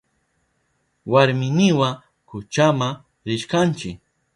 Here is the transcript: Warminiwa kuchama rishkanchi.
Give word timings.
Warminiwa 1.11 1.89
kuchama 2.27 2.87
rishkanchi. 3.25 3.91